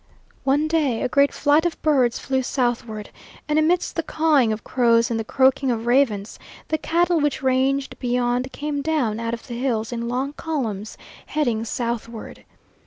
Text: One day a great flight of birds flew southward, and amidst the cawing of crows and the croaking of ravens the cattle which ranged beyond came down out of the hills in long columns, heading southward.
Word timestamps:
One 0.43 0.67
day 0.67 1.03
a 1.03 1.07
great 1.07 1.31
flight 1.31 1.63
of 1.63 1.79
birds 1.83 2.17
flew 2.17 2.41
southward, 2.41 3.11
and 3.47 3.59
amidst 3.59 3.95
the 3.95 4.01
cawing 4.01 4.51
of 4.51 4.63
crows 4.63 5.11
and 5.11 5.19
the 5.19 5.23
croaking 5.23 5.69
of 5.69 5.85
ravens 5.85 6.39
the 6.69 6.79
cattle 6.79 7.19
which 7.19 7.43
ranged 7.43 7.99
beyond 7.99 8.51
came 8.51 8.81
down 8.81 9.19
out 9.19 9.35
of 9.35 9.45
the 9.45 9.53
hills 9.59 9.91
in 9.91 10.07
long 10.07 10.33
columns, 10.33 10.97
heading 11.27 11.65
southward. 11.65 12.45